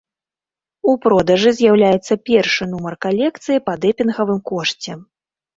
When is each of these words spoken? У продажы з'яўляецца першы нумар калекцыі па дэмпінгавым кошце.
У 0.93 0.93
продажы 1.03 1.51
з'яўляецца 1.59 2.13
першы 2.29 2.63
нумар 2.73 2.93
калекцыі 3.07 3.63
па 3.69 3.73
дэмпінгавым 3.85 4.39
кошце. 4.55 4.91